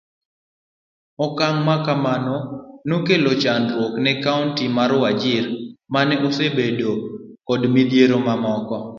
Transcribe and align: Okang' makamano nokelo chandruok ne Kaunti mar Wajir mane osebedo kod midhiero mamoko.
Okang' 1.25 1.59
makamano 1.67 2.35
nokelo 2.87 3.31
chandruok 3.41 3.93
ne 4.03 4.13
Kaunti 4.23 4.65
mar 4.77 4.91
Wajir 5.01 5.45
mane 5.93 6.15
osebedo 6.27 6.91
kod 7.47 7.61
midhiero 7.73 8.17
mamoko. 8.27 8.77